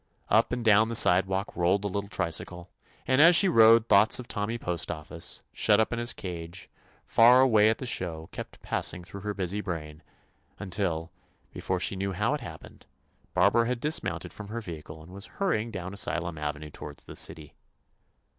[0.29, 2.65] Up and down the side walk rolled the little tricycle,
[3.05, 6.67] and as she rode thoughts of Tommy Post office, shut up in his cage,
[7.05, 10.01] far away at the show, kept passing through her busy brain,
[10.57, 11.11] until,
[11.53, 12.87] before she knew how it had happened,
[13.35, 16.97] Barbara had dis mounted from her vehicle and was hurrying down Asylum Avenue to ward
[17.05, 17.53] the city.